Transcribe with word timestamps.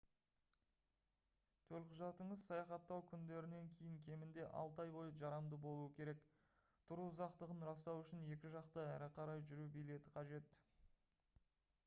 төлқұжатыңыз 1.71 2.45
саяхаттау 2.51 3.03
күндерінен 3.11 3.67
кейін 3.75 3.99
кемінде 4.05 4.47
6 4.61 4.81
ай 4.85 4.93
бойы 4.95 5.11
жарамды 5.23 5.59
болуы 5.67 5.91
керек. 5.99 6.23
тұру 6.91 7.03
ұзақтығын 7.11 7.61
растау 7.69 7.99
үшін 8.07 8.23
екі 8.37 8.51
жақты/әрі 8.55 9.11
қарай 9.19 9.45
жүру 9.51 9.69
билеті 9.77 10.15
қажет 10.17 10.57